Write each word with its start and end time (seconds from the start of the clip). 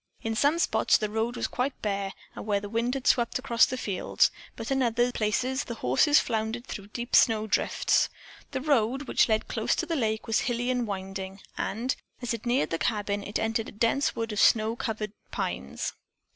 In 0.23 0.33
some 0.35 0.57
spots 0.57 0.97
the 0.97 1.11
road 1.11 1.35
was 1.35 1.45
quite 1.45 1.79
bare 1.83 2.13
where 2.33 2.59
the 2.59 2.67
wind 2.69 2.95
had 2.95 3.05
swept 3.05 3.37
across 3.37 3.67
the 3.67 3.77
fields, 3.77 4.31
but 4.55 4.71
in 4.71 4.81
other 4.81 5.11
places 5.11 5.65
the 5.65 5.75
horses 5.75 6.19
floundered 6.19 6.65
through 6.65 6.87
deep 6.87 7.15
snow 7.15 7.45
drifts. 7.45 8.09
The 8.49 8.61
road, 8.61 9.03
which 9.07 9.29
led 9.29 9.47
close 9.47 9.75
to 9.75 9.85
the 9.85 9.95
lake, 9.95 10.25
was 10.25 10.39
hilly 10.39 10.71
and 10.71 10.87
winding, 10.87 11.39
and, 11.55 11.95
as 12.19 12.33
it 12.33 12.47
neared 12.47 12.71
the 12.71 12.79
cabin, 12.79 13.21
it 13.21 13.37
entered 13.37 13.69
a 13.69 13.71
dense 13.71 14.15
wood 14.15 14.31
of 14.31 14.39
snow 14.39 14.75
covered 14.75 15.13
pines. 15.29 15.93